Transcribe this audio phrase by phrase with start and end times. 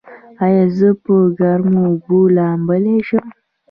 [0.45, 3.27] ایا زه په ګرمو اوبو لامبلی شم؟